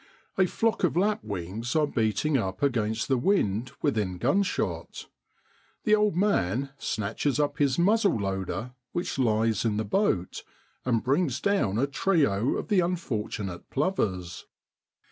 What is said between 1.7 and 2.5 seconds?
are beating